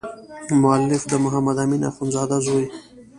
مؤلف 0.61 1.01
د 1.11 1.13
محمد 1.23 1.57
امین 1.63 1.81
اخندزاده 1.89 2.37
زوی. 2.45 2.65